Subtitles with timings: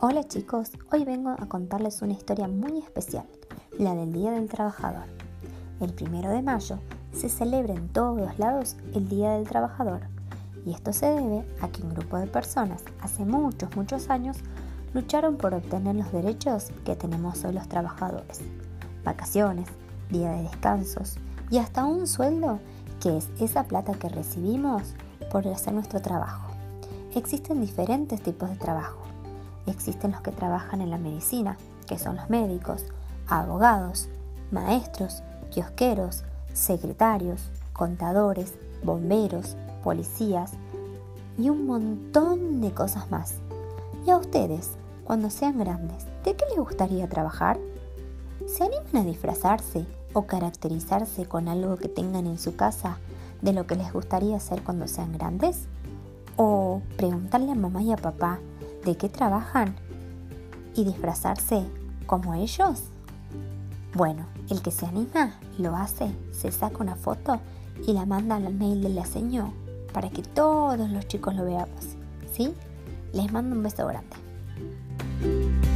[0.00, 3.26] Hola chicos, hoy vengo a contarles una historia muy especial,
[3.80, 5.06] la del Día del Trabajador.
[5.80, 6.78] El primero de mayo
[7.12, 10.02] se celebra en todos lados el Día del Trabajador
[10.64, 14.36] y esto se debe a que un grupo de personas hace muchos, muchos años
[14.94, 18.40] lucharon por obtener los derechos que tenemos hoy los trabajadores.
[19.02, 19.66] Vacaciones,
[20.10, 21.16] día de descansos
[21.50, 22.60] y hasta un sueldo
[23.00, 24.94] que es esa plata que recibimos
[25.32, 26.52] por hacer nuestro trabajo.
[27.16, 29.08] Existen diferentes tipos de trabajo
[29.68, 32.86] Existen los que trabajan en la medicina, que son los médicos,
[33.28, 34.08] abogados,
[34.50, 40.52] maestros, kiosqueros, secretarios, contadores, bomberos, policías
[41.36, 43.34] y un montón de cosas más.
[44.06, 44.70] ¿Y a ustedes,
[45.04, 47.58] cuando sean grandes, de qué les gustaría trabajar?
[48.46, 52.98] ¿Se animan a disfrazarse o caracterizarse con algo que tengan en su casa
[53.42, 55.66] de lo que les gustaría hacer cuando sean grandes?
[56.36, 58.38] ¿O preguntarle a mamá y a papá
[58.88, 59.76] de qué trabajan
[60.74, 61.62] y disfrazarse
[62.06, 62.84] como ellos?
[63.94, 67.38] Bueno, el que se anima lo hace, se saca una foto
[67.86, 69.50] y la manda al mail de la señor
[69.92, 71.96] para que todos los chicos lo veamos.
[72.32, 72.54] ¿Sí?
[73.12, 75.67] Les mando un beso grande.